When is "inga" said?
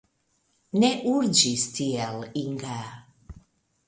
2.43-2.79